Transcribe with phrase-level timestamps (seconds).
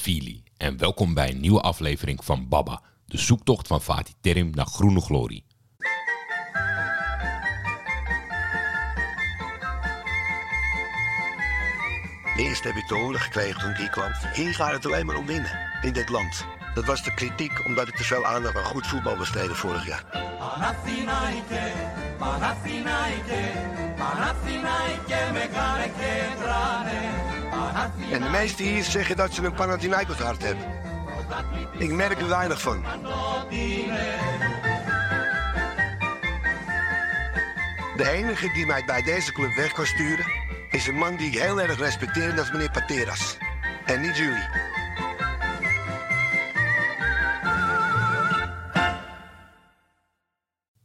[0.00, 4.66] Fili en welkom bij een nieuwe aflevering van Baba, de zoektocht van Fatih Terim naar
[4.66, 5.44] groene glorie.
[12.36, 14.10] Eerst heb ik te horen gekregen toen ik hier kwam.
[14.34, 16.46] Hier gaat het alleen maar om winnen in dit land.
[16.74, 20.04] Dat was de kritiek omdat ik te veel aandacht aan goed voetbal besteedde vorig jaar.
[28.10, 30.64] En de meesten hier zeggen dat ze een Panathinaikos hart hebben.
[31.78, 32.82] Ik merk er weinig van.
[37.96, 40.26] De enige die mij bij deze club weg kan sturen...
[40.70, 43.36] is een man die ik heel erg respecteer en dat is meneer Pateras.
[43.84, 44.48] En niet jullie.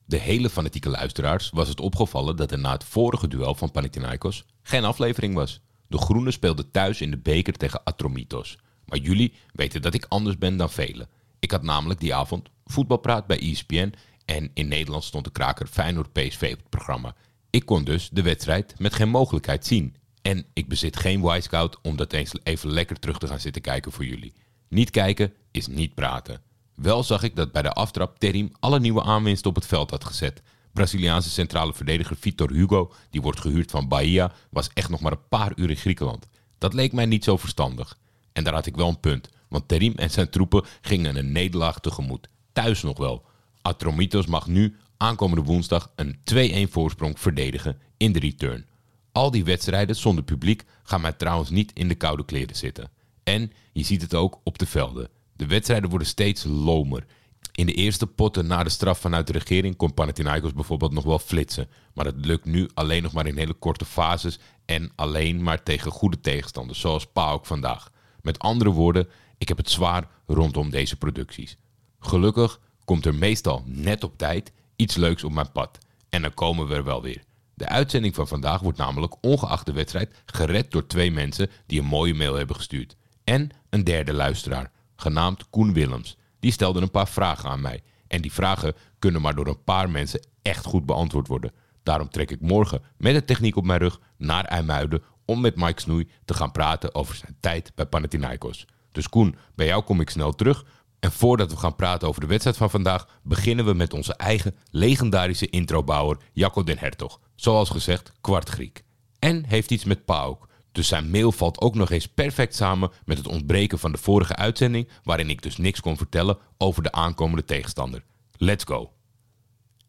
[0.06, 4.46] De hele fanatieke luisteraars was het opgevallen dat er na het vorige duel van Panathinaikos
[4.62, 5.62] geen aflevering was.
[5.90, 8.58] De Groenen speelden thuis in de beker tegen Atromitos.
[8.86, 11.10] Maar jullie weten dat ik anders ben dan velen.
[11.40, 13.94] Ik had namelijk die avond voetbalpraat bij ESPN
[14.26, 17.16] en in Nederland stond de kraker Feyenoord PSV op het programma.
[17.50, 19.96] Ik kon dus de wedstrijd met geen mogelijkheid zien.
[20.22, 23.92] En ik bezit geen Wisecout om dat eens even lekker terug te gaan zitten kijken
[23.92, 24.34] voor jullie.
[24.68, 26.42] Niet kijken is niet praten.
[26.76, 30.06] Wel zag ik dat bij de aftrap Terim alle nieuwe aanwinsten op het veld had
[30.06, 30.42] gezet.
[30.80, 35.28] Braziliaanse centrale verdediger Vitor Hugo, die wordt gehuurd van Bahia, was echt nog maar een
[35.30, 36.28] paar uur in Griekenland.
[36.58, 37.98] Dat leek mij niet zo verstandig.
[38.34, 41.80] En daar had ik wel een punt, want Terim en zijn troepen gingen een nederlaag
[41.80, 42.30] tegemoet.
[42.52, 43.26] Thuis nog wel.
[43.62, 48.66] Atromitos mag nu aankomende woensdag een 2-1 voorsprong verdedigen in de return.
[49.12, 52.92] Al die wedstrijden zonder publiek gaan mij trouwens niet in de koude kleren zitten.
[53.24, 55.10] En je ziet het ook op de velden.
[55.34, 57.06] De wedstrijden worden steeds lomer.
[57.52, 61.20] In de eerste potten na de straf vanuit de regering kon Panathinaikos bijvoorbeeld nog wel
[61.20, 61.70] flitsen.
[61.94, 65.92] Maar het lukt nu alleen nog maar in hele korte fases en alleen maar tegen
[65.92, 67.92] goede tegenstanders, zoals PAOK vandaag.
[68.22, 71.58] Met andere woorden, ik heb het zwaar rondom deze producties.
[72.00, 75.78] Gelukkig komt er meestal net op tijd iets leuks op mijn pad.
[76.10, 77.24] En dan komen we er wel weer.
[77.54, 81.86] De uitzending van vandaag wordt namelijk ongeacht de wedstrijd gered door twee mensen die een
[81.86, 82.96] mooie mail hebben gestuurd.
[83.24, 86.18] En een derde luisteraar, genaamd Koen Willems.
[86.40, 87.82] Die stelde een paar vragen aan mij.
[88.08, 91.52] En die vragen kunnen maar door een paar mensen echt goed beantwoord worden.
[91.84, 95.82] Daarom trek ik morgen met de techniek op mijn rug naar IJmuiden om met Mike
[95.82, 98.66] Snoei te gaan praten over zijn tijd bij Panathinaikos.
[98.92, 100.66] Dus Koen, bij jou kom ik snel terug.
[101.00, 104.56] En voordat we gaan praten over de wedstrijd van vandaag, beginnen we met onze eigen
[104.72, 107.20] legendarische introbouwer Jacco den Hertog.
[107.36, 108.84] Zoals gezegd, kwart Griek.
[109.20, 110.49] En heeft iets met PAOK.
[110.72, 114.36] Dus zijn mail valt ook nog eens perfect samen met het ontbreken van de vorige
[114.36, 118.04] uitzending, waarin ik dus niks kon vertellen over de aankomende tegenstander.
[118.38, 118.92] Let's go!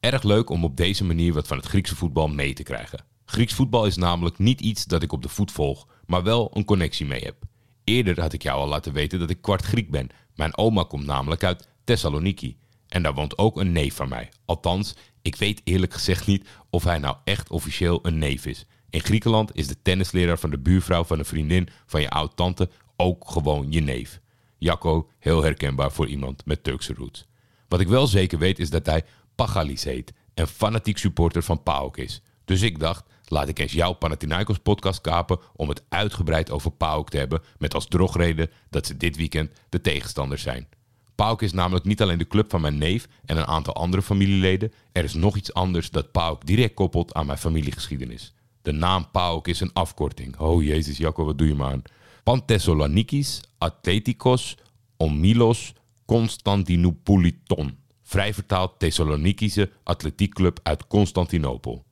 [0.01, 3.05] Erg leuk om op deze manier wat van het Griekse voetbal mee te krijgen.
[3.25, 6.65] Grieks voetbal is namelijk niet iets dat ik op de voet volg, maar wel een
[6.65, 7.37] connectie mee heb.
[7.85, 10.09] Eerder had ik jou al laten weten dat ik kwart Griek ben.
[10.35, 12.57] Mijn oma komt namelijk uit Thessaloniki.
[12.89, 14.29] En daar woont ook een neef van mij.
[14.45, 18.67] Althans, ik weet eerlijk gezegd niet of hij nou echt officieel een neef is.
[18.91, 23.31] In Griekenland is de tennisleraar van de buurvrouw van een vriendin van je oud-tante ook
[23.31, 24.21] gewoon je neef.
[24.59, 27.27] Jacco, heel herkenbaar voor iemand met Turkse roots.
[27.69, 31.97] Wat ik wel zeker weet is dat hij Pagalis heet en fanatiek supporter van PAOK
[31.97, 32.23] is.
[32.45, 37.11] Dus ik dacht, laat ik eens jouw Panathinaikos podcast kapen om het uitgebreid over PAOK
[37.11, 40.69] te hebben met als drogreden dat ze dit weekend de tegenstanders zijn.
[41.15, 44.73] PAOK is namelijk niet alleen de club van mijn neef en een aantal andere familieleden.
[44.93, 48.35] Er is nog iets anders dat PAOK direct koppelt aan mijn familiegeschiedenis.
[48.63, 50.39] De naam PAOK is een afkorting.
[50.39, 51.83] Oh jezus, Jacco, wat doe je maar aan?
[52.23, 54.57] Panthessalonikis Atletikos
[54.97, 55.73] Omilos
[56.05, 57.79] Constantinopoliton.
[58.03, 61.85] Vrij vertaald Thessalonikische atletiekclub uit Constantinopel.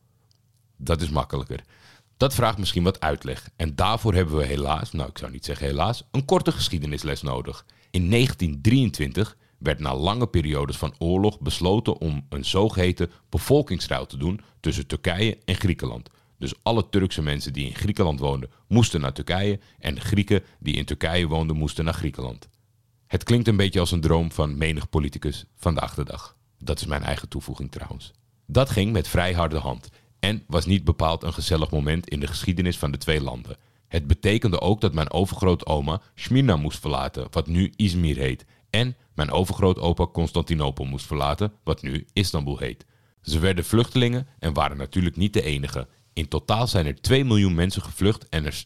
[0.77, 1.65] Dat is makkelijker.
[2.17, 3.51] Dat vraagt misschien wat uitleg.
[3.57, 7.65] En daarvoor hebben we helaas, nou ik zou niet zeggen helaas, een korte geschiedenisles nodig.
[7.91, 14.41] In 1923 werd na lange periodes van oorlog besloten om een zogeheten bevolkingsruil te doen
[14.61, 16.11] tussen Turkije en Griekenland.
[16.39, 20.85] Dus alle Turkse mensen die in Griekenland woonden moesten naar Turkije en Grieken die in
[20.85, 22.49] Turkije woonden moesten naar Griekenland.
[23.07, 26.37] Het klinkt een beetje als een droom van menig politicus vandaag de dag.
[26.59, 28.13] Dat is mijn eigen toevoeging trouwens.
[28.47, 29.89] Dat ging met vrij harde hand
[30.19, 33.57] en was niet bepaald een gezellig moment in de geschiedenis van de twee landen.
[33.89, 39.31] Het betekende ook dat mijn overgrootoma Smyrna moest verlaten, wat nu Izmir heet, en mijn
[39.31, 42.87] overgrootopa Constantinopel moest verlaten, wat nu Istanbul heet.
[43.23, 45.89] Ze werden vluchtelingen en waren natuurlijk niet de enige.
[46.19, 48.65] In totaal zijn er 2 miljoen mensen gevlucht en, er,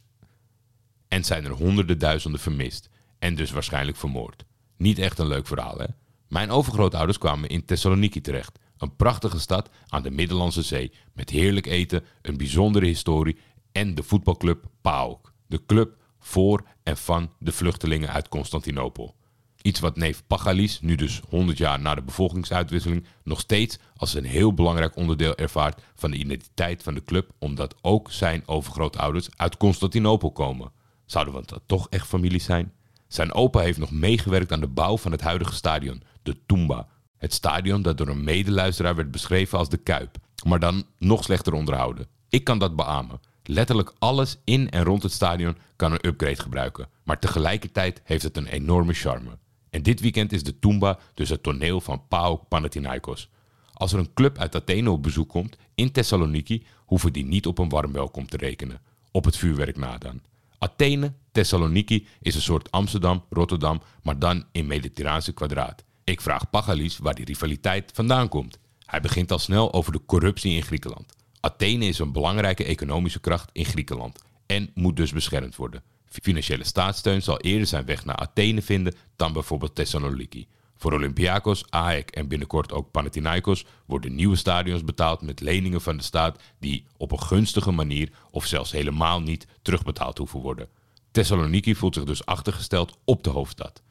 [1.09, 2.89] en zijn er honderden duizenden vermist.
[3.19, 4.45] En dus waarschijnlijk vermoord.
[4.77, 5.87] Niet echt een leuk verhaal, hè?
[6.29, 8.59] Mijn overgrootouders kwamen in Thessaloniki terecht.
[8.77, 10.93] Een prachtige stad aan de Middellandse Zee.
[11.13, 13.39] Met heerlijk eten, een bijzondere historie
[13.73, 15.33] en de voetbalclub PAOK.
[15.47, 19.15] De club voor en van de vluchtelingen uit Constantinopel.
[19.63, 24.25] Iets wat neef Pagalis, nu dus 100 jaar na de bevolkingsuitwisseling, nog steeds als een
[24.25, 29.57] heel belangrijk onderdeel ervaart van de identiteit van de club, omdat ook zijn overgrootouders uit
[29.57, 30.73] Constantinopel komen.
[31.07, 32.73] Zouden we dat toch echt familie zijn?
[33.09, 36.89] Zijn opa heeft nog meegewerkt aan de bouw van het huidige stadion, de Tumba.
[37.17, 40.17] Het stadion dat door een medeluisteraar werd beschreven als de Kuip,
[40.47, 42.07] maar dan nog slechter onderhouden.
[42.29, 43.21] Ik kan dat beamen.
[43.43, 48.37] Letterlijk alles in en rond het stadion kan een upgrade gebruiken, maar tegelijkertijd heeft het
[48.37, 49.39] een enorme charme.
[49.73, 53.29] En dit weekend is de Tumba dus het toneel van PAOK Panathinaikos.
[53.73, 57.59] Als er een club uit Athene op bezoek komt in Thessaloniki, hoeven die niet op
[57.59, 58.81] een warm welkom te rekenen.
[59.11, 60.21] Op het vuurwerk na dan.
[60.59, 65.85] Athene, Thessaloniki is een soort Amsterdam, Rotterdam, maar dan in mediterraanse kwadraat.
[66.05, 68.59] Ik vraag Pagalis waar die rivaliteit vandaan komt.
[68.87, 71.15] Hij begint al snel over de corruptie in Griekenland.
[71.41, 75.83] Athene is een belangrijke economische kracht in Griekenland en moet dus beschermd worden.
[76.23, 80.47] Financiële staatssteun zal eerder zijn weg naar Athene vinden dan bijvoorbeeld Thessaloniki.
[80.77, 86.03] Voor Olympiakos, AEK en binnenkort ook Panathinaikos worden nieuwe stadions betaald met leningen van de
[86.03, 90.69] staat die op een gunstige manier of zelfs helemaal niet terugbetaald hoeven worden.
[91.11, 93.83] Thessaloniki voelt zich dus achtergesteld op de hoofdstad.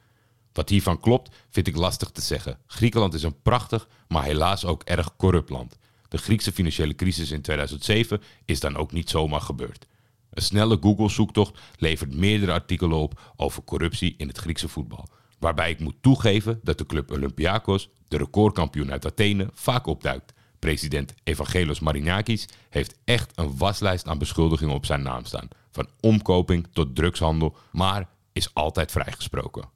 [0.53, 2.57] Wat hiervan klopt, vind ik lastig te zeggen.
[2.65, 5.77] Griekenland is een prachtig, maar helaas ook erg corrupt land.
[6.07, 9.87] De Griekse financiële crisis in 2007 is dan ook niet zomaar gebeurd.
[10.31, 15.07] Een snelle Google-zoektocht levert meerdere artikelen op over corruptie in het Griekse voetbal.
[15.39, 20.33] Waarbij ik moet toegeven dat de club Olympiakos, de recordkampioen uit Athene, vaak opduikt.
[20.59, 25.47] President Evangelos Marinakis heeft echt een waslijst aan beschuldigingen op zijn naam staan.
[25.71, 29.69] Van omkoping tot drugshandel, maar is altijd vrijgesproken.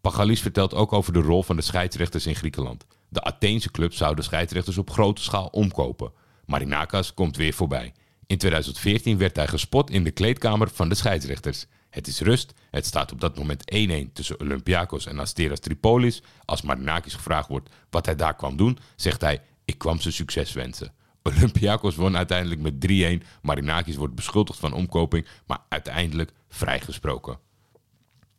[0.00, 2.86] Pagalis vertelt ook over de rol van de scheidsrechters in Griekenland.
[3.08, 6.12] De Atheense club zou de scheidsrechters op grote schaal omkopen.
[6.46, 7.92] Marinakas komt weer voorbij.
[8.32, 11.66] In 2014 werd hij gespot in de kleedkamer van de scheidsrechters.
[11.90, 12.54] Het is rust.
[12.70, 16.22] Het staat op dat moment 1-1 tussen Olympiakos en Asteras Tripolis.
[16.44, 20.52] Als Marinakis gevraagd wordt wat hij daar kwam doen, zegt hij: Ik kwam ze succes
[20.52, 20.92] wensen.
[21.22, 23.26] Olympiakos won uiteindelijk met 3-1.
[23.42, 27.38] Marinakis wordt beschuldigd van omkoping, maar uiteindelijk vrijgesproken.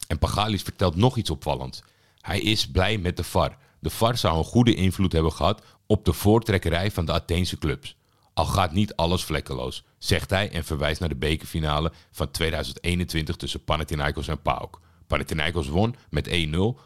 [0.08, 1.84] En Pagalis vertelt nog iets opvallends.
[2.20, 3.58] Hij is blij met de VAR.
[3.80, 7.96] De VAR zou een goede invloed hebben gehad op de voortrekkerij van de Atheense clubs.
[8.34, 13.64] Al gaat niet alles vlekkeloos, zegt hij en verwijst naar de bekerfinale van 2021 tussen
[13.64, 14.82] Panathinaikos en PAOK.
[15.08, 16.32] Panathinaikos won met 1-0,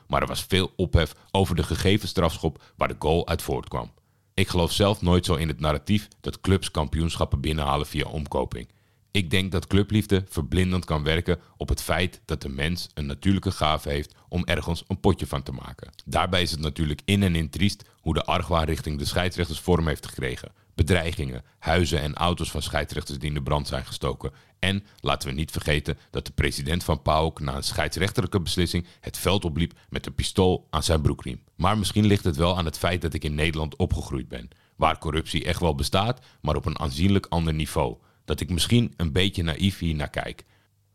[0.07, 3.91] maar er was veel ophef over de gegeven strafschop waar de goal uit voortkwam.
[4.33, 8.67] Ik geloof zelf nooit zo in het narratief dat clubs kampioenschappen binnenhalen via omkoping.
[9.11, 13.51] Ik denk dat clubliefde verblindend kan werken op het feit dat de mens een natuurlijke
[13.51, 15.89] gave heeft om ergens een potje van te maken.
[16.05, 19.87] Daarbij is het natuurlijk in en in triest hoe de argwaan richting de scheidsrechters vorm
[19.87, 20.51] heeft gekregen.
[20.77, 24.31] Bedreigingen, huizen en auto's van scheidsrechters die in de brand zijn gestoken.
[24.59, 29.17] En laten we niet vergeten dat de president van PAOK na een scheidsrechterlijke beslissing het
[29.17, 31.41] veld opliep met een pistool aan zijn broekriem.
[31.55, 34.97] Maar misschien ligt het wel aan het feit dat ik in Nederland opgegroeid ben, waar
[34.97, 39.43] corruptie echt wel bestaat, maar op een aanzienlijk ander niveau dat ik misschien een beetje
[39.43, 40.45] naïef hier naar kijk.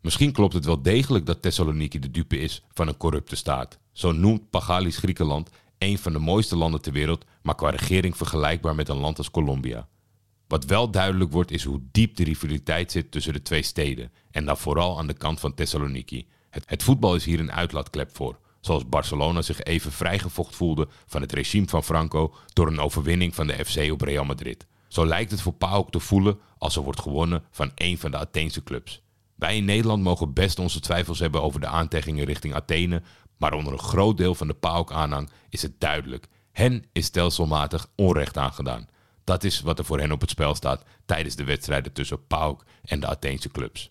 [0.00, 3.79] Misschien klopt het wel degelijk dat Thessaloniki de dupe is van een corrupte staat.
[3.93, 8.74] Zo noemt Pagalis Griekenland een van de mooiste landen ter wereld, maar qua regering vergelijkbaar
[8.74, 9.88] met een land als Colombia.
[10.46, 14.44] Wat wel duidelijk wordt is hoe diep de rivaliteit zit tussen de twee steden en
[14.44, 16.26] dan vooral aan de kant van Thessaloniki.
[16.50, 21.32] Het, voetbal is hier een uitlaatklep voor, zoals Barcelona zich even vrijgevocht voelde van het
[21.32, 24.67] regime van Franco door een overwinning van de FC op Real Madrid.
[24.88, 28.19] Zo lijkt het voor PAOK te voelen als er wordt gewonnen van een van de
[28.19, 29.02] Atheense clubs.
[29.34, 33.02] Wij in Nederland mogen best onze twijfels hebben over de aantijgingen richting Athene,
[33.36, 36.28] maar onder een groot deel van de PAOK-aanhang is het duidelijk.
[36.52, 38.88] Hen is stelselmatig onrecht aangedaan.
[39.24, 42.64] Dat is wat er voor hen op het spel staat tijdens de wedstrijden tussen PAOK
[42.84, 43.90] en de Atheense clubs.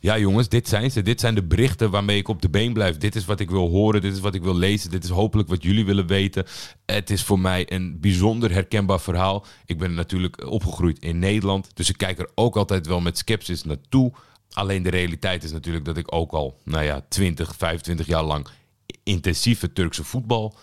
[0.00, 1.02] Ja, jongens, dit zijn ze.
[1.02, 2.96] Dit zijn de berichten waarmee ik op de been blijf.
[2.96, 4.00] Dit is wat ik wil horen.
[4.00, 4.90] Dit is wat ik wil lezen.
[4.90, 6.46] Dit is hopelijk wat jullie willen weten.
[6.86, 9.46] Het is voor mij een bijzonder herkenbaar verhaal.
[9.66, 11.70] Ik ben natuurlijk opgegroeid in Nederland.
[11.74, 14.12] Dus ik kijk er ook altijd wel met sceptisch naartoe.
[14.52, 18.48] Alleen de realiteit is natuurlijk dat ik ook al, nou ja, 20, 25 jaar lang
[19.02, 20.54] intensieve Turkse voetbal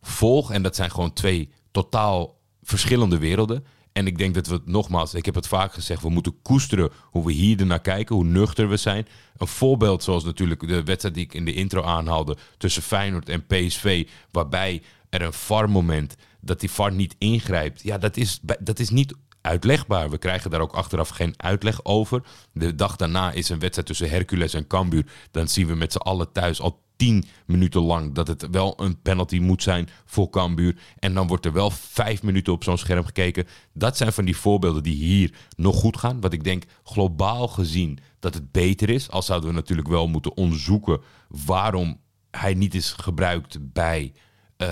[0.00, 0.52] volg.
[0.52, 3.64] En dat zijn gewoon twee totaal verschillende werelden.
[3.92, 6.90] En ik denk dat we het nogmaals, ik heb het vaak gezegd, we moeten koesteren
[7.02, 9.06] hoe we hier naar kijken, hoe nuchter we zijn.
[9.36, 13.46] Een voorbeeld zoals natuurlijk de wedstrijd die ik in de intro aanhaalde tussen Feyenoord en
[13.46, 17.82] PSV, waarbij er een VAR-moment dat die VAR niet ingrijpt.
[17.82, 20.10] Ja, dat is, dat is niet uitlegbaar.
[20.10, 22.22] We krijgen daar ook achteraf geen uitleg over.
[22.52, 25.06] De dag daarna is een wedstrijd tussen Hercules en Cambuur.
[25.30, 29.00] Dan zien we met z'n allen thuis al tien minuten lang dat het wel een
[29.02, 30.78] penalty moet zijn voor Cambuur.
[30.98, 33.46] En dan wordt er wel vijf minuten op zo'n scherm gekeken.
[33.72, 36.20] Dat zijn van die voorbeelden die hier nog goed gaan.
[36.20, 39.10] Wat ik denk globaal gezien dat het beter is.
[39.10, 42.00] Al zouden we natuurlijk wel moeten onderzoeken waarom
[42.30, 44.12] hij niet is gebruikt bij
[44.62, 44.68] uh,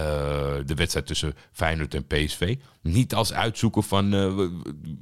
[0.65, 2.57] de wedstrijd tussen Feyenoord en PSV.
[2.83, 4.51] Niet als uitzoeken van we,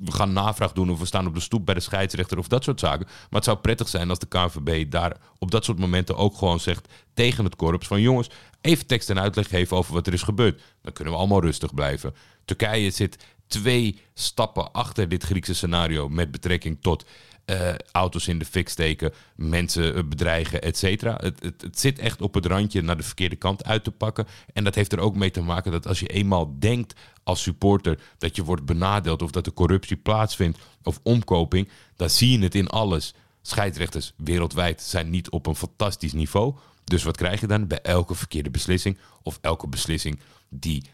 [0.01, 2.65] we, gaan navraag doen of we staan op de stoep bij de scheidsrechter of dat
[2.65, 3.07] soort zaken.
[3.07, 6.61] Maar het zou prettig zijn als de KNVB daar op dat soort momenten ook gewoon
[6.61, 10.23] zegt tegen het korps van jongens, even tekst en uitleg geven over wat er is
[10.23, 10.63] gebeurd.
[10.83, 12.15] Dan kunnen we allemaal rustig blijven.
[12.45, 17.05] Turkije zit twee stappen achter dit Griekse scenario met betrekking tot
[17.47, 21.19] uh, auto's in de fik steken, mensen eh, bedreigen, et cetera.
[21.21, 24.27] Het, het, het, zit echt op het randje naar de verkeerde kant uit te pakken.
[24.53, 27.99] En dat heeft er ook mee te maken dat als je eenmaal denkt als supporter
[28.19, 32.55] dat je wordt benadeeld of dat er corruptie plaatsvindt of omkoping, dan zie je het
[32.55, 33.15] in alles.
[33.43, 36.55] Scheidsrechters wereldwijd zijn niet op een fantastisch niveau.
[36.85, 40.85] Dus wat krijg je dan bij elke verkeerde beslissing of elke beslissing die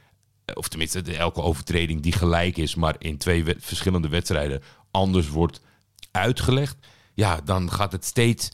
[0.45, 5.61] eh, of tenminste elke overtreding die gelijk is, maar in twee verschillende wedstrijden anders wordt
[6.11, 6.77] uitgelegd,
[7.15, 8.51] ja, dan gaat het steeds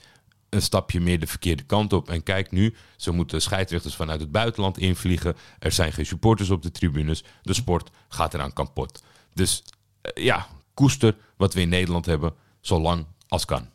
[0.49, 2.09] een stapje meer de verkeerde kant op.
[2.09, 5.37] En kijk nu, ze moeten scheidsrechters vanuit het buitenland invliegen.
[5.59, 7.25] Er zijn geen supporters op de tribunes.
[7.43, 9.03] De sport gaat eraan kapot.
[9.35, 9.65] Dus
[10.01, 13.69] eh, ja, koester wat we in Nederland hebben, zo lang als kan.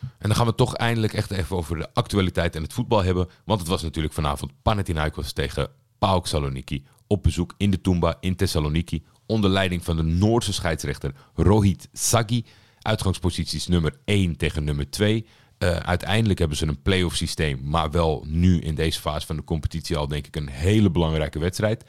[0.00, 3.28] En dan gaan we toch eindelijk echt even over de actualiteit en het voetbal hebben.
[3.44, 8.36] Want het was natuurlijk vanavond Panathinaikos tegen PAOK Saloniki op bezoek in de Tumba in
[8.36, 9.04] Thessaloniki.
[9.26, 12.44] Onder leiding van de Noorse scheidsrechter Rohit Sagi.
[12.82, 15.26] Uitgangsposities nummer 1 tegen nummer 2.
[15.58, 19.36] Uh, eh, uiteindelijk hebben ze een playoff systeem, maar wel nu in deze fase van
[19.36, 21.84] de competitie al denk ik een hele belangrijke wedstrijd.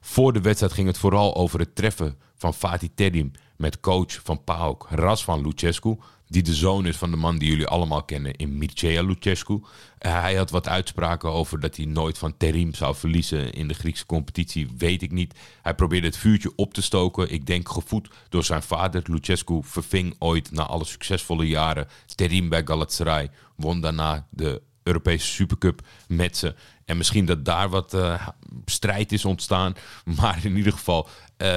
[0.00, 4.44] Voor de wedstrijd ging het vooral over het treffen van Fatih Terim met coach van
[4.44, 5.96] PAOK, Razvan Lucescu
[6.30, 9.60] die de zoon is van de man die jullie allemaal kennen in Mircea Lucescu.
[9.98, 13.74] Eh, hij had wat uitspraken over dat hij nooit van Terim zou verliezen in de
[13.74, 15.34] Griekse competitie, weet ik niet.
[15.62, 19.02] Hij probeerde het vuurtje op te stoken, ik denk gevoed door zijn vader.
[19.04, 25.82] Lucescu verving ooit na alle succesvolle jaren Terim bij Galatasaray, won daarna de Europese Supercup
[26.08, 26.54] met ze.
[26.90, 28.28] En misschien dat daar wat uh,
[28.64, 29.74] strijd is ontstaan.
[30.20, 31.48] Maar in ieder geval, uh,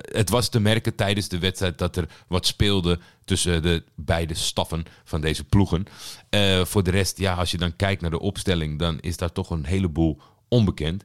[0.00, 4.84] het was te merken tijdens de wedstrijd dat er wat speelde tussen de beide staffen
[5.04, 5.86] van deze ploegen.
[6.30, 9.32] Uh, voor de rest, ja, als je dan kijkt naar de opstelling, dan is daar
[9.32, 11.04] toch een heleboel onbekend.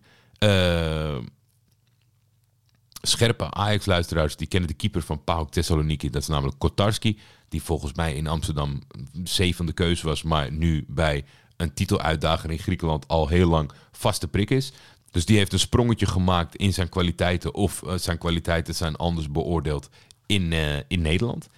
[3.02, 6.10] scherpe Ajax-luisteraars, die kennen de keeper van PAOK Thessaloniki.
[6.10, 8.82] Dat is namelijk Kotarski, die volgens mij in Amsterdam
[9.24, 11.26] zevende keuze was, maar nu bij
[11.58, 14.72] een titeluitdager in Griekenland al heel lang vaste prik is.
[15.12, 17.54] Dus die heeft een sprongetje gemaakt in zijn kwaliteiten.
[17.54, 19.90] Of uh, zijn kwaliteiten zijn anders beoordeeld
[20.26, 21.50] in, uh, in Nederland.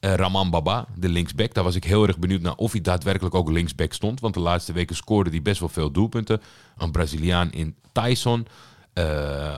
[0.00, 1.54] Uh, Raman Baba, de linksback.
[1.54, 4.20] Daar was ik heel erg benieuwd naar of hij daadwerkelijk ook linksback stond.
[4.20, 6.40] Want de laatste weken scoorde hij best wel veel doelpunten.
[6.76, 8.46] Een Braziliaan in Tyson.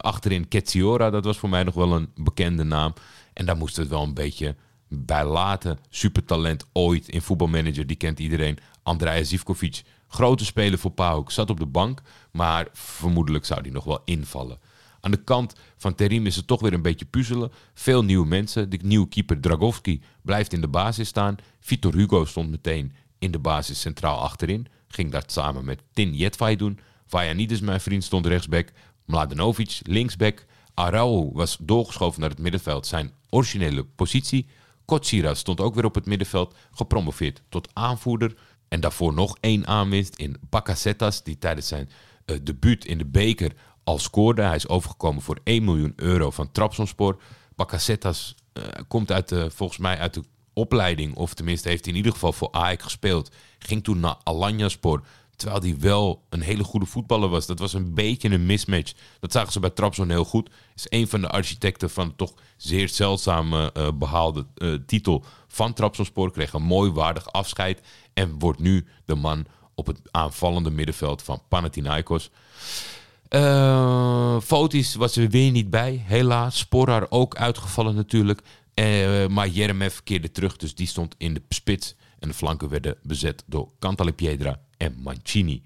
[0.01, 2.93] achterin Ketsiora, dat was voor mij nog wel een bekende naam.
[3.33, 4.57] En daar moest het wel een beetje
[4.89, 5.79] bij laten.
[5.89, 8.59] Supertalent ooit in voetbalmanager, die kent iedereen.
[8.83, 9.83] Andrija Zivkovic
[10.15, 14.59] Grote speler voor PAOK zat op de bank, maar vermoedelijk zou die nog wel invallen.
[15.01, 17.53] Aan de kant van Terim is het toch weer een beetje puzzelen.
[17.75, 18.71] Veel nieuwe mensen.
[18.71, 21.37] De nieuwe keeper Dragovski blijft in de basis staan.
[21.61, 24.67] Vitor Hugo stond meteen in de basis centraal achterin.
[24.89, 26.79] Ging dat samen met Tin Jetvay doen.
[27.07, 28.69] Vajanidis, mijn vriend, stond rechtsback.
[29.05, 30.45] Mladenovic linksback.
[30.75, 32.87] Arau was doorgeschoven naar het middenveld.
[32.87, 34.47] Zijn originele positie.
[34.85, 36.55] Kotsira stond ook weer op het middenveld.
[36.71, 38.35] Gepromoveerd tot aanvoerder.
[38.69, 41.91] En daarvoor nog één aanwinst in Bakasetas, die tijdens zijn
[42.27, 43.53] uh, debuut in de beker
[43.85, 44.43] al scoorde.
[44.43, 47.23] Hij is overgekomen voor 1 miljoen euro van Trabzonspor.
[47.57, 51.99] Bakasetas uh, komt uit de, volgens mij uit de opleiding, of tenminste heeft hij in
[51.99, 53.31] ieder geval voor Ajax gespeeld.
[53.59, 55.03] Ging toen naar Alanyaspor,
[55.37, 57.47] terwijl hij wel een hele goede voetballer was.
[57.47, 58.93] Dat was een beetje een mismatch.
[59.21, 60.51] Dat zagen ze bij Trabzon heel goed.
[60.75, 64.47] Is een van de architecten van toch zeer zeldzame uh, behaalde
[64.87, 66.33] titel van Trabzonspor.
[66.33, 67.81] Kreeg een mooi waardig afscheid.
[68.13, 72.31] En wordt nu de man op het aanvallende middenveld van Panathinaikos.
[73.31, 76.59] Uh, Fotis was er weer niet bij, helaas.
[76.59, 78.41] Sporar ook uitgevallen natuurlijk.
[79.29, 81.95] Maar Jeremev keerde terug, dus die stond in de spits.
[82.19, 84.61] En de flanken werden bezet door Cantale Piedra
[84.91, 85.63] Mancini.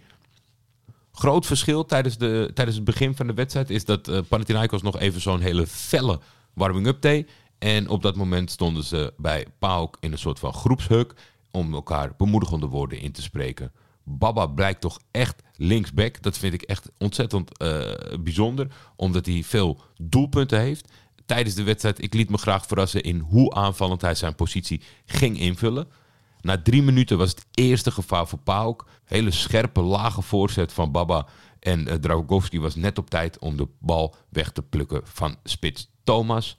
[1.12, 4.98] Groot verschil tijdens, de, tijdens het begin van de wedstrijd is dat uh, Panathinaikos nog
[4.98, 6.20] even zo'n hele felle
[6.52, 7.30] warming-up deed.
[7.58, 11.14] En op dat moment stonden ze bij PAOK in een soort van groepshuk
[11.50, 13.72] om elkaar bemoedigende woorden in te spreken.
[14.04, 16.22] Baba blijkt toch echt linksback.
[16.22, 20.92] Dat vind ik echt ontzettend uh, bijzonder, omdat hij veel doelpunten heeft.
[21.26, 25.38] Tijdens de wedstrijd, ik liet me graag verrassen in hoe aanvallend hij zijn positie ging
[25.38, 25.88] invullen.
[26.40, 28.87] Na drie minuten was het eerste gevaar voor PAOK.
[29.04, 31.26] Hele scherpe, lage voorzet van Baba.
[31.61, 35.90] En uh, Dragowski was net op tijd om de bal weg te plukken van spits
[36.04, 36.57] Thomas.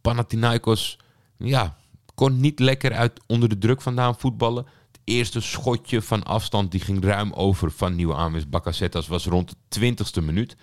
[0.00, 0.98] Panathinaikos,
[1.36, 1.76] ja,
[2.14, 4.66] kon niet lekker uit onder de druk vandaan voetballen.
[4.92, 9.54] Het eerste schotje van afstand die ging ruim over van nieuwe aanwinst Bakasetas was rond
[9.68, 10.56] de 20ste minuut.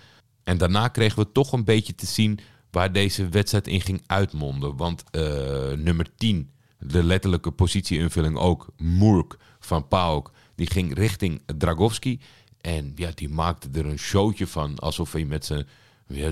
[0.44, 2.38] En daarna kregen we toch een beetje te zien
[2.70, 4.76] waar deze wedstrijd in ging uitmonden.
[4.76, 5.22] Want uh,
[5.72, 12.20] nummer 10, de letterlijke positieinvulling ook, Moerk van Pauk, die ging richting Dragowski.
[12.60, 15.66] En ja, die maakte er een showtje van, alsof hij met zijn...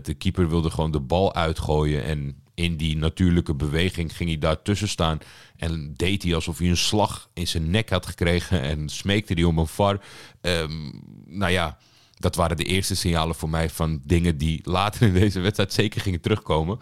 [0.02, 4.62] De keeper wilde gewoon de bal uitgooien en in die natuurlijke beweging ging hij daar
[4.62, 5.18] tussen staan.
[5.56, 8.60] En deed hij alsof hij een slag in zijn nek had gekregen.
[8.60, 10.00] En smeekte hij om een var.
[10.40, 11.78] Um, nou ja,
[12.14, 16.00] dat waren de eerste signalen voor mij van dingen die later in deze wedstrijd zeker
[16.00, 16.78] gingen terugkomen.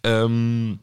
[0.00, 0.80] Um,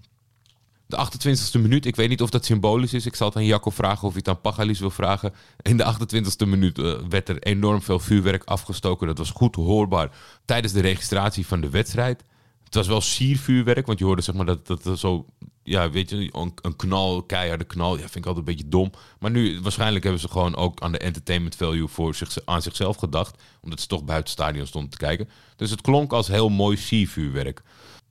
[0.96, 3.06] de 28e minuut, ik weet niet of dat symbolisch is.
[3.06, 5.34] Ik zal het aan Jacco vragen of hij het aan Pagalis wil vragen.
[5.62, 9.08] In de 28e minuut uh, werd er enorm veel vuurwerk afgestoken.
[9.08, 10.10] Dat was goed hoorbaar
[10.46, 12.24] tijdens de registratie van de wedstrijd.
[12.64, 15.26] Het was wel siervuurwerk, want je hoorde zeg maar dat, dat, zo,
[15.64, 17.94] ja, weet je, een, een knal, keiharde knal.
[17.94, 18.92] Ja, vind ik altijd een beetje dom.
[19.20, 22.96] Maar nu, waarschijnlijk hebben ze gewoon ook aan de entertainment value voor zich, aan zichzelf
[22.96, 23.42] gedacht.
[23.62, 25.30] Omdat ze toch buiten het stadion stonden te kijken.
[25.56, 27.62] Dus het klonk als heel mooi siervuurwerk.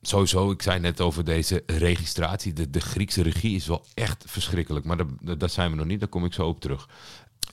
[0.05, 2.53] Sowieso, ik zei net over deze registratie.
[2.53, 4.85] De, de Griekse regie is wel echt verschrikkelijk.
[4.85, 6.89] Maar daar, daar zijn we nog niet, daar kom ik zo op terug.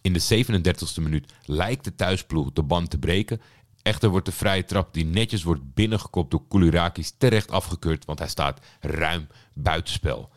[0.02, 3.42] In de 37e minuut lijkt de thuisploeg de band te breken.
[3.82, 8.28] Echter wordt de vrije trap die netjes wordt binnengekopt door Koulirakis terecht afgekeurd, want hij
[8.28, 10.30] staat ruim buitenspel.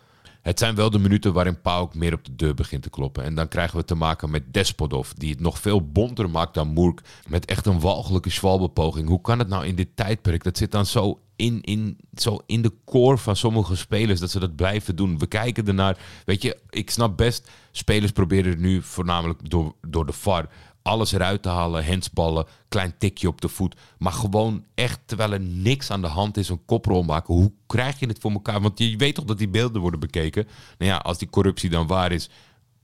[0.42, 3.24] Het zijn wel de minuten waarin Pauk meer op de deur begint te kloppen.
[3.24, 6.68] En dan krijgen we te maken met Despodov, die het nog veel bonter maakt dan
[6.68, 7.00] Moerk.
[7.28, 9.08] Met echt een walgelijke schwalbepoging.
[9.08, 10.44] Hoe kan het nou in dit tijdperk?
[10.44, 14.38] Dat zit dan zo in, in, zo in de core van sommige spelers dat ze
[14.38, 15.18] dat blijven doen.
[15.18, 15.98] We kijken ernaar.
[16.24, 20.48] Weet je, ik snap best, spelers proberen nu voornamelijk door, door de VAR
[20.82, 23.76] alles eruit te halen, hensballen, klein tikje op de voet.
[23.98, 27.34] Maar gewoon echt, terwijl er niks aan de hand is, een koprol maken.
[27.34, 28.60] Hoe krijg je het voor elkaar?
[28.60, 30.48] Want je weet toch dat die beelden worden bekeken?
[30.78, 32.30] Nou ja, als die corruptie dan waar is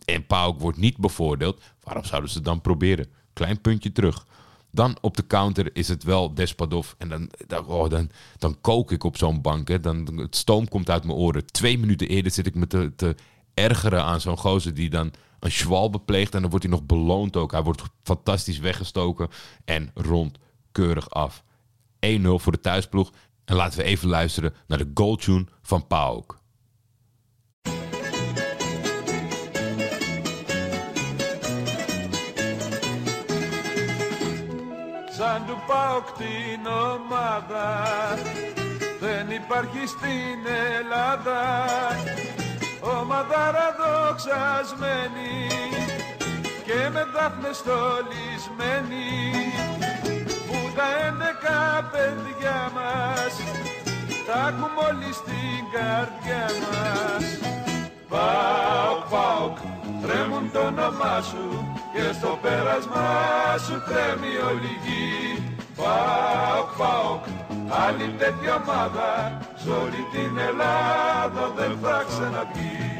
[0.04, 3.06] en Pauk wordt niet bevoordeeld, waarom zouden ze dan proberen?
[3.32, 4.26] Klein puntje terug.
[4.70, 6.92] Dan op de counter is het wel Despadov.
[6.98, 9.68] En dan, dan, oh, dan, dan kook ik op zo'n bank.
[9.68, 9.80] Hè.
[9.80, 11.46] Dan, het stoom komt uit mijn oren.
[11.46, 13.14] Twee minuten eerder zit ik me te, te
[13.54, 16.35] ergeren aan zo'n gozer die dan een schwal bepleegt.
[16.35, 17.51] En dan wordt hij nog beloond ook.
[17.51, 19.27] Hij wordt fantastisch weggestoken
[19.65, 20.37] en rond
[20.71, 21.43] keurig af.
[21.99, 23.11] 1-0 voor de thuisploeg.
[23.45, 26.41] En laten we even luisteren naar de goaltune van Pauk.
[35.17, 38.17] Σαν του πάω την ομάδα
[38.99, 40.45] δεν υπάρχει στην
[40.77, 41.65] Ελλάδα
[42.80, 45.46] Ομαδάρα δοξασμένη
[46.64, 49.08] και με δάφνες στολισμένη
[50.46, 53.34] που τα έντεκα παιδιά μας
[54.26, 57.24] τα έχουμε όλοι στην καρδιά μας.
[58.08, 59.56] Πάοκ, πάοκ,
[60.02, 63.06] τρέμουν το όνομά σου και στο πέρασμα
[63.64, 67.23] σου τρέμει όλη γη Πάοκ, πάοκ,
[67.69, 72.93] άλλη τέτοια ομάδα Σ' όλη την Ελλάδα δεν θα ξαναβγεί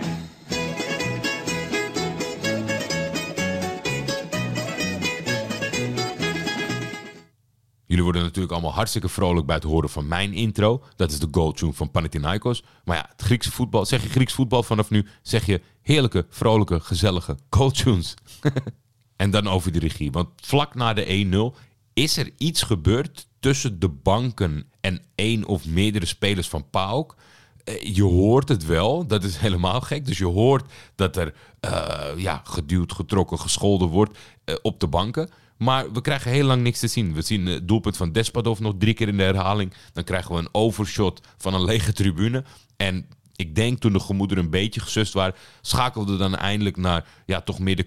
[7.94, 10.84] Jullie worden natuurlijk allemaal hartstikke vrolijk bij het horen van mijn intro.
[10.96, 12.64] Dat is de goaltune van Panathinaikos.
[12.84, 16.80] Maar ja, het Griekse voetbal, zeg je Grieks voetbal vanaf nu, zeg je heerlijke, vrolijke,
[16.80, 18.14] gezellige goaltunes.
[19.16, 20.12] en dan over de regie.
[20.12, 21.60] Want vlak na de 1-0
[22.03, 27.17] is er iets gebeurd tussen de banken en één of meerdere spelers van PAOK.
[27.65, 30.07] Eh, je hoort het wel, dat is helemaal gek.
[30.07, 31.35] Dus je hoort dat er
[31.65, 35.31] uh, ja, geduwd, getrokken, gescholden wordt uh, op de banken.
[35.57, 37.15] Maar we krijgen heel lang niks te zien.
[37.15, 39.73] We zien het doelpunt van Despadov nog drie keer in de herhaling.
[39.93, 42.45] Dan krijgen we een overshot van een lege tribune.
[42.77, 43.07] En
[43.39, 47.59] ik denk toen de gemoederen een beetje gesust waren, schakelde dan eindelijk naar ja, toch
[47.59, 47.87] meer de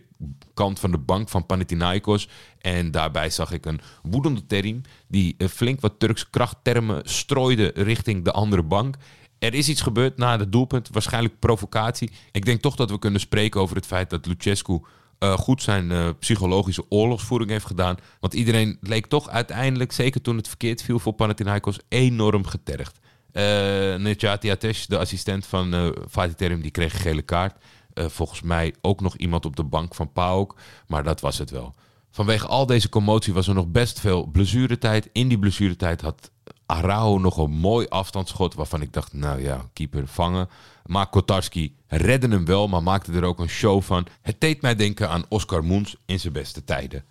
[0.53, 2.29] kant van de bank van Panathinaikos.
[2.57, 8.31] En daarbij zag ik een woedende Terim die flink wat Turks krachttermen strooide richting de
[8.31, 8.95] andere bank.
[9.39, 12.11] Er is iets gebeurd na het doelpunt, waarschijnlijk provocatie.
[12.31, 14.79] Ik denk toch dat we kunnen spreken over het feit dat Lucescu
[15.19, 17.97] uh, goed zijn uh, psychologische oorlogsvoering heeft gedaan.
[18.19, 22.99] Want iedereen leek toch uiteindelijk, zeker toen het verkeerd viel voor Panathinaikos, enorm getergd.
[23.33, 27.63] Uh, Atesh, de assistent van uh, Fatih Terim, die kreeg gele kaart.
[27.93, 30.55] Uh, volgens mij ook nog iemand op de bank van PAOK.
[30.87, 31.75] Maar dat was het wel.
[32.11, 35.09] Vanwege al deze commotie was er nog best veel blessuretijd.
[35.11, 36.31] In die blessuretijd had
[36.65, 40.49] Araujo nog een mooi afstandsschot waarvan ik dacht, nou ja, keeper vangen.
[40.85, 44.07] Maar Kotarski redde hem wel, maar maakte er ook een show van.
[44.21, 47.05] Het deed mij denken aan Oscar Moens in zijn beste tijden.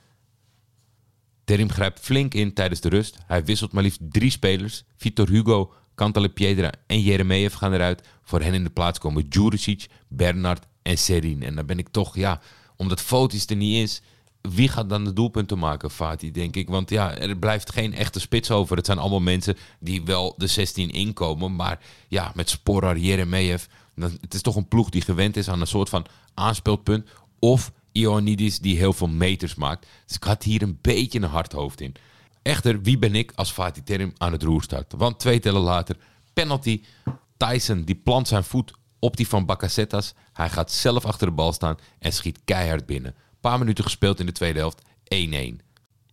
[1.44, 3.18] Terim grijpt flink in tijdens de rust.
[3.26, 4.84] Hij wisselt maar liefst drie spelers.
[4.96, 8.02] Vitor Hugo, Cantale Piedra en Jeremejeff gaan eruit.
[8.22, 11.42] Voor hen in de plaats komen Juricic, Bernard en Serin.
[11.42, 12.40] En dan ben ik toch, ja,
[12.76, 14.02] omdat Fotis er niet is...
[14.40, 16.68] Wie gaat dan de doelpunten maken, Fatih, denk ik?
[16.68, 18.76] Want ja, er blijft geen echte spits over.
[18.76, 21.56] Het zijn allemaal mensen die wel de 16 inkomen.
[21.56, 23.68] Maar ja, met Sporar, Jeremejeff...
[23.94, 27.08] Het is toch een ploeg die gewend is aan een soort van aanspeelpunt.
[27.38, 29.86] Of Ioannidis die heel veel meters maakt.
[30.06, 31.94] Dus ik had hier een beetje een hard hoofd in.
[32.42, 34.92] Echter, wie ben ik als Fatih Terim aan het roer start?
[34.96, 35.96] Want twee tellen later,
[36.32, 36.82] penalty.
[37.36, 40.14] Tyson die plant zijn voet op die van Bakasetas.
[40.32, 43.14] Hij gaat zelf achter de bal staan en schiet keihard binnen.
[43.14, 44.82] Een paar minuten gespeeld in de tweede helft,
[45.14, 45.68] 1-1.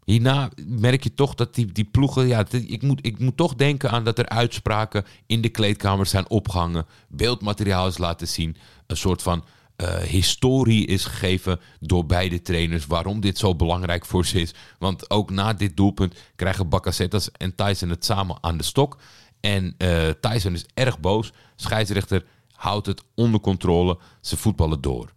[0.06, 2.28] Hierna merk je toch dat die, die ploegen.
[2.28, 6.30] Ja, ik, moet, ik moet toch denken aan dat er uitspraken in de kleedkamers zijn
[6.30, 6.86] opgehangen.
[7.08, 8.58] Beeldmateriaal is laten zien.
[8.86, 9.44] Een soort van
[9.78, 12.86] uh, historie is gegeven door beide trainers.
[12.86, 14.54] Waarom dit zo belangrijk voor ze is.
[14.80, 18.98] Want ook na dit doelpunt krijgen Bakasetas en Tyson het samen aan de stok.
[19.40, 21.32] En uh, Tyson is erg boos.
[21.56, 23.98] Scheidsrechter houdt het onder controle.
[24.22, 25.14] Ze voetballen door.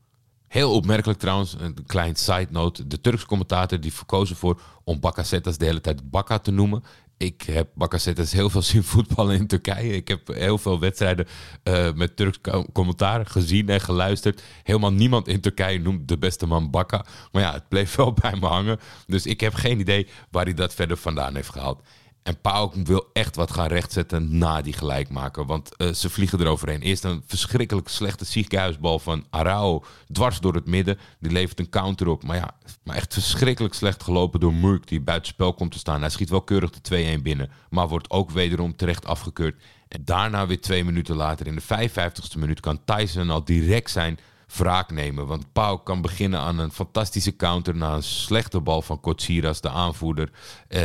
[0.47, 2.87] Heel opmerkelijk trouwens, een klein side note.
[2.87, 6.85] De Turkse commentator die verkozen voor om Bakasetas de hele tijd Bakka te noemen
[7.21, 9.93] ik heb Bakasetas heel veel zien voetballen in Turkije.
[9.93, 11.27] Ik heb heel veel wedstrijden
[11.65, 12.39] uh, met Turks
[12.73, 14.43] commentaar gezien en geluisterd.
[14.63, 17.05] Helemaal niemand in Turkije noemt de beste man Bakka.
[17.33, 18.81] Maar ja, het bleef wel bij me hangen.
[19.07, 21.83] Dus ik heb geen idee waar hij dat verder vandaan heeft gehaald.
[22.23, 25.47] En Pauk wil echt wat gaan rechtzetten na die gelijkmaker.
[25.47, 26.81] Want uh, ze vliegen eroverheen.
[26.81, 30.99] Eerst een verschrikkelijk slechte ziekenhuisbal van Arao dwars door het midden.
[31.19, 32.25] Die levert een counter op.
[32.25, 32.51] Maar ja,
[32.83, 36.01] maar echt verschrikkelijk slecht gelopen door Murk die buitenspel komt te staan.
[36.01, 37.51] Hij schiet wel keurig de 2-1 binnen.
[37.71, 39.63] Maar wordt ook wederom terecht afgekeurd.
[39.89, 44.19] En daarna weer twee minuten later in de 55ste minuut kan Tyson al direct zijn
[44.57, 45.27] wraak nemen.
[45.27, 49.71] Want Pau kan beginnen aan een fantastische counter na een slechte bal van Kotsiras, de
[49.71, 50.31] aanvoerder.
[50.69, 50.83] Uh,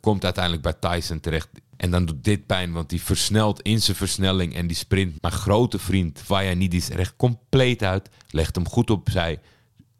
[0.00, 1.48] komt uiteindelijk bij Tyson terecht.
[1.76, 5.22] En dan doet dit pijn, want die versnelt in zijn versnelling en die sprint.
[5.22, 8.10] Mijn grote vriend Vajanidis er echt compleet uit.
[8.30, 9.40] Legt hem goed opzij.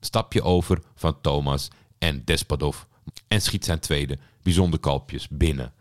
[0.00, 1.68] Stapje over van Thomas
[1.98, 2.76] en Despadov.
[3.28, 5.72] En schiet zijn tweede bijzonder kalpjes binnen.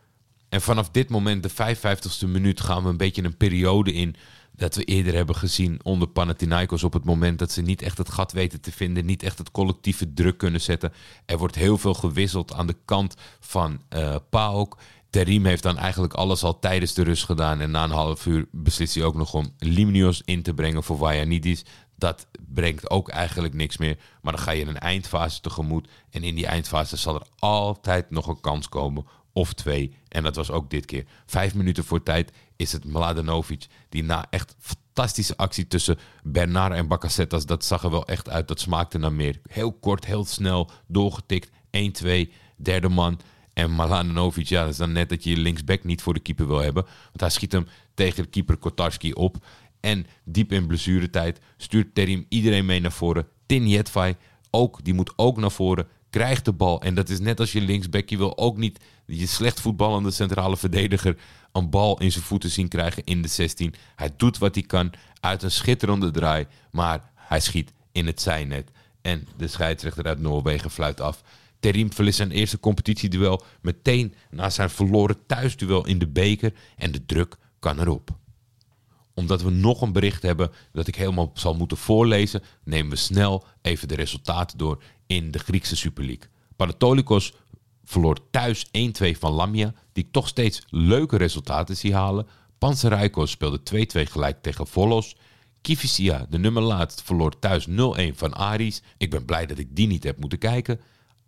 [0.49, 4.15] En vanaf dit moment, de 55ste minuut, gaan we een beetje een periode in
[4.57, 8.09] dat we eerder hebben gezien onder Panathinaikos op het moment dat ze niet echt het
[8.09, 10.93] gat weten te vinden, niet echt het collectieve druk kunnen zetten.
[11.25, 14.77] Er wordt heel veel gewisseld aan de kant van uh, PAOK.
[15.09, 17.59] Terim heeft dan eigenlijk alles al tijdens de rust gedaan.
[17.59, 20.97] En na een half uur beslist hij ook nog om Limnios in te brengen voor
[20.97, 21.65] Vajanidis.
[21.95, 23.97] Dat brengt ook eigenlijk niks meer.
[24.21, 25.87] Maar dan ga je een eindfase tegemoet.
[26.09, 29.05] En in die eindfase zal er altijd nog een kans komen.
[29.33, 29.95] Of twee.
[30.07, 31.05] En dat was ook dit keer.
[31.25, 33.65] Vijf minuten voor tijd is het Mladenovic.
[33.89, 37.45] Die na echt fantastische actie tussen Bernard en Bakasetas.
[37.45, 38.47] Dat zag er wel echt uit.
[38.47, 39.41] Dat smaakte naar meer.
[39.47, 41.49] Heel kort, heel snel doorgetikt.
[42.03, 43.19] 1-2, derde man.
[43.53, 46.47] En Mladenovic, ja, dat is dan net dat je je linksback niet voor de keeper
[46.47, 46.83] wil hebben.
[46.83, 49.45] Want hij schiet hem tegen de keeper Kotarski op.
[49.79, 53.27] En diep in blessuretijd stuurt Terim iedereen mee naar voren.
[53.45, 54.15] Tin Jetvai
[54.51, 55.87] ook, die moet ook naar voren.
[56.17, 56.81] Krijgt de bal.
[56.81, 58.09] En dat is net als je linksback.
[58.09, 61.17] Je wil ook niet je slecht voetballende centrale verdediger
[61.51, 63.73] een bal in zijn voeten zien krijgen in de 16.
[63.95, 66.47] Hij doet wat hij kan uit een schitterende draai.
[66.71, 68.71] Maar hij schiet in het zijnet.
[69.01, 71.21] En de scheidsrechter uit Noorwegen fluit af.
[71.59, 76.53] Terim verliest zijn eerste competitieduel meteen na zijn verloren thuisduel in de beker.
[76.77, 78.17] En de druk kan erop
[79.17, 83.45] omdat we nog een bericht hebben dat ik helemaal zal moeten voorlezen, nemen we snel
[83.61, 86.27] even de resultaten door in de Griekse Super League.
[86.55, 87.33] Panatolikos
[87.83, 88.69] verloor thuis 1-2
[89.19, 92.27] van Lamia, die ik toch steeds leuke resultaten zie halen.
[92.57, 95.15] Panzeraikos speelde 2-2 gelijk tegen Volos.
[95.61, 97.73] Kifisia, de nummer laatst, verloor thuis 0-1
[98.13, 98.81] van Aris.
[98.97, 100.79] Ik ben blij dat ik die niet heb moeten kijken.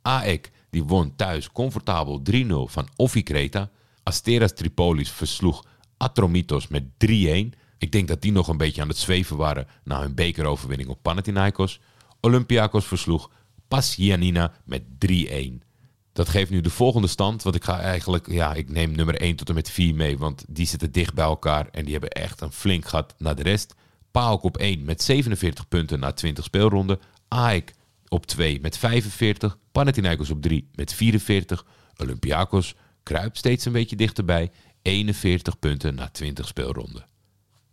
[0.01, 2.87] AEK, die won thuis comfortabel 3-0 van
[3.23, 3.69] Creta.
[4.03, 5.65] Asteras Tripolis versloeg
[5.97, 7.67] Atromitos met 3-1.
[7.79, 11.01] Ik denk dat die nog een beetje aan het zweven waren na hun bekeroverwinning op
[11.01, 11.79] Panathinaikos.
[12.19, 13.29] Olympiakos versloeg
[13.67, 15.67] Pasianina met 3-1.
[16.13, 17.43] Dat geeft nu de volgende stand.
[17.43, 20.17] Want ik ga eigenlijk, ja, ik neem nummer 1 tot en met 4 mee.
[20.17, 23.43] Want die zitten dicht bij elkaar en die hebben echt een flink gat naar de
[23.43, 23.75] rest.
[24.11, 26.99] PAOK op 1 met 47 punten na 20 speelronden.
[27.27, 27.73] AEK
[28.07, 29.57] op 2 met 45.
[29.71, 31.65] Panathinaikos op 3 met 44.
[31.97, 34.51] Olympiakos kruipt steeds een beetje dichterbij.
[34.81, 37.05] 41 punten na 20 speelronden.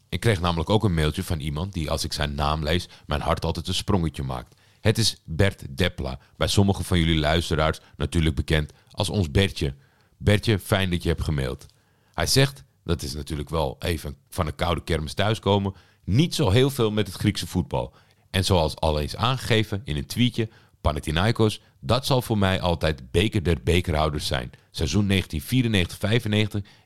[0.09, 3.21] Ik kreeg namelijk ook een mailtje van iemand die, als ik zijn naam lees, mijn
[3.21, 4.55] hart altijd een sprongetje maakt.
[4.81, 9.75] Het is Bert Depla, bij sommige van jullie luisteraars natuurlijk bekend als ons Bertje.
[10.17, 11.67] Bertje, fijn dat je hebt gemaild.
[12.15, 16.71] Hij zegt, dat is natuurlijk wel even van een koude kermis thuiskomen, niet zo heel
[16.71, 17.95] veel met het Griekse voetbal.
[18.31, 20.49] En zoals al eens aangegeven in een tweetje,
[20.81, 24.51] Panathinaikos, dat zal voor mij altijd beker der bekerhouders zijn.
[24.71, 25.17] Seizoen 1994-95,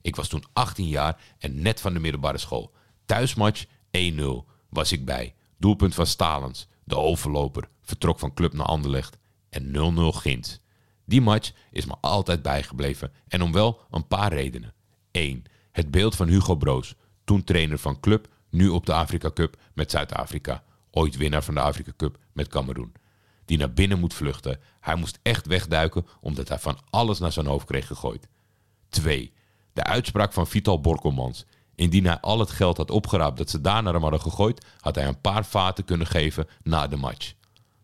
[0.02, 2.72] ik was toen 18 jaar en net van de middelbare school.
[3.10, 4.20] Thuismatch 1-0
[4.68, 5.34] was ik bij.
[5.58, 9.18] Doelpunt van Stalens, de overloper, vertrok van club naar Anderlecht
[9.48, 10.60] en 0-0 Gins.
[11.04, 14.74] Die match is me altijd bijgebleven en om wel een paar redenen.
[15.10, 15.44] 1.
[15.72, 16.94] Het beeld van Hugo Broos,
[17.24, 20.64] toen trainer van club, nu op de Afrika Cup met Zuid-Afrika.
[20.90, 22.92] Ooit winnaar van de Afrika Cup met Cameroen.
[23.44, 24.60] Die naar binnen moet vluchten.
[24.80, 28.28] Hij moest echt wegduiken omdat hij van alles naar zijn hoofd kreeg gegooid.
[28.88, 29.32] 2.
[29.72, 31.46] De uitspraak van Vital Borkelmans.
[31.80, 34.94] Indien hij al het geld had opgeraapt dat ze daar naar hem hadden gegooid, had
[34.94, 37.34] hij een paar vaten kunnen geven na de match.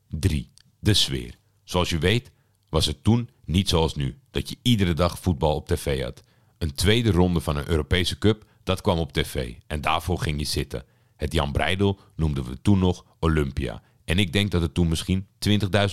[0.08, 0.50] 3.
[0.78, 1.38] De sfeer.
[1.64, 2.30] Zoals je weet
[2.68, 6.22] was het toen niet zoals nu, dat je iedere dag voetbal op tv had.
[6.58, 10.46] Een tweede ronde van een Europese Cup, dat kwam op tv en daarvoor ging je
[10.46, 10.84] zitten.
[11.16, 13.82] Het Jan Breidel noemden we toen nog Olympia.
[14.04, 15.26] En ik denk dat het toen misschien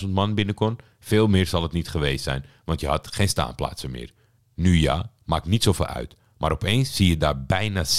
[0.02, 0.78] 20.000 man binnen kon.
[1.00, 4.12] Veel meer zal het niet geweest zijn, want je had geen staanplaatsen meer.
[4.54, 6.16] Nu ja, maakt niet zoveel uit.
[6.38, 7.90] Maar opeens zie je daar bijna 70.000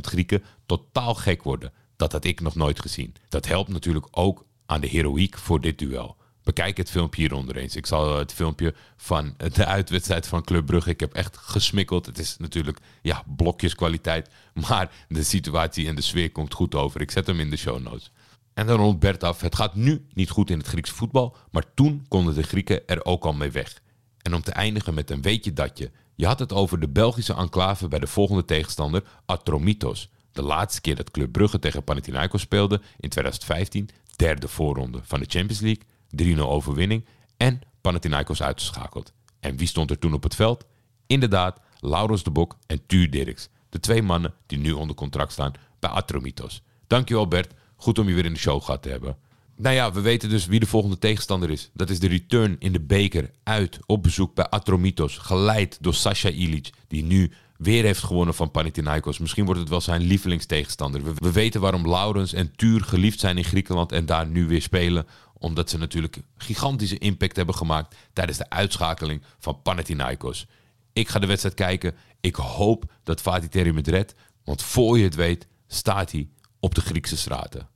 [0.00, 1.72] Grieken totaal gek worden.
[1.96, 3.14] Dat had ik nog nooit gezien.
[3.28, 6.16] Dat helpt natuurlijk ook aan de heroïek voor dit duel.
[6.42, 7.76] Bekijk het filmpje hieronder eens.
[7.76, 10.90] Ik zal het filmpje van de uitwedstrijd van Club Brugge.
[10.90, 12.06] Ik heb echt gesmikkeld.
[12.06, 14.28] Het is natuurlijk ja, blokjes kwaliteit.
[14.68, 17.00] Maar de situatie en de sfeer komt goed over.
[17.00, 18.10] Ik zet hem in de show notes.
[18.54, 19.40] En dan rond Bert af.
[19.40, 21.36] Het gaat nu niet goed in het Griekse voetbal.
[21.50, 23.80] Maar toen konden de Grieken er ook al mee weg.
[24.22, 25.90] En om te eindigen met een weetje datje.
[26.20, 30.08] Je had het over de Belgische enclave bij de volgende tegenstander, Atromitos.
[30.32, 35.26] De laatste keer dat Club Brugge tegen Panathinaikos speelde in 2015, derde voorronde van de
[35.28, 36.36] Champions League.
[36.36, 37.04] 3-0 overwinning
[37.36, 39.12] en Panathinaikos uitgeschakeld.
[39.38, 40.64] En wie stond er toen op het veld?
[41.06, 43.48] Inderdaad, Laurens de Bok en Tuur Dirks.
[43.68, 46.62] De twee mannen die nu onder contract staan bij Atromitos.
[46.86, 49.16] Dankjewel Bert, goed om je weer in de show gehad te hebben.
[49.60, 51.70] Nou ja, we weten dus wie de volgende tegenstander is.
[51.72, 55.18] Dat is de return in de beker uit op bezoek bij Atromitos.
[55.18, 59.18] Geleid door Sasha Ilic, die nu weer heeft gewonnen van Panathinaikos.
[59.18, 61.02] Misschien wordt het wel zijn lievelingstegenstander.
[61.02, 64.62] We, we weten waarom Laurens en Tuur geliefd zijn in Griekenland en daar nu weer
[64.62, 65.06] spelen
[65.38, 70.46] omdat ze natuurlijk gigantische impact hebben gemaakt tijdens de uitschakeling van Panathinaikos.
[70.92, 71.94] Ik ga de wedstrijd kijken.
[72.20, 74.14] Ik hoop dat Fatih Terim redt.
[74.44, 76.28] Want voor je het weet staat hij
[76.60, 77.69] op de Griekse straten.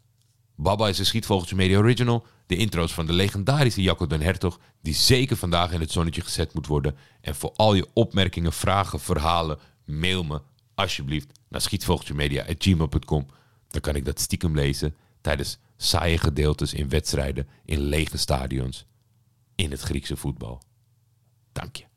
[0.56, 2.26] Baba is een Schietvogeltje Media Original.
[2.46, 4.60] De intro's van de legendarische Jacco den Hertog.
[4.82, 6.96] Die zeker vandaag in het zonnetje gezet moet worden.
[7.20, 9.58] En voor al je opmerkingen, vragen, verhalen.
[9.84, 10.42] Mail me
[10.74, 13.26] alsjeblieft naar schietvogeltjemedia.gmail.com.
[13.68, 18.86] Dan kan ik dat stiekem lezen tijdens saaie gedeeltes in wedstrijden in lege stadions
[19.54, 20.62] in het Griekse voetbal.
[21.52, 21.93] Dank je.